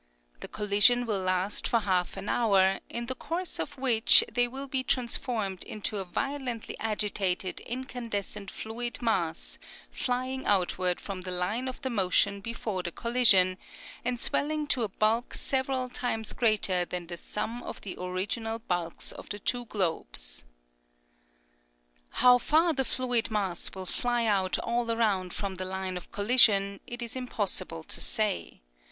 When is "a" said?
5.99-6.05, 14.81-14.87